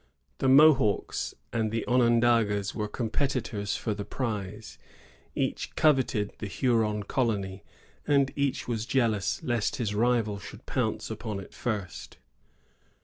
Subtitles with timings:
[0.39, 4.79] The Mohawks and the Onondagas were competitors for the prize.
[5.35, 7.63] Each coveted the Huron colony,
[8.07, 12.17] and each was jealous lest his rival should pounce upon it first.